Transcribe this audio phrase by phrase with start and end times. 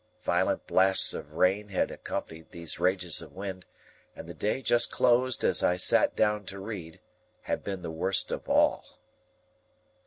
[0.23, 3.67] Violent blasts of rain had accompanied these rages of wind,
[4.15, 6.99] and the day just closed as I sat down to read
[7.41, 8.97] had been the worst of all.